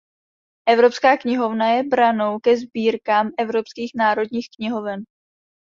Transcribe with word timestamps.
Evropská 0.67 1.17
knihovna 1.17 1.69
je 1.69 1.83
branou 1.83 2.39
ke 2.39 2.57
sbírkám 2.57 3.29
evropských 3.37 3.91
národních 3.95 4.49
knihoven. 4.55 4.99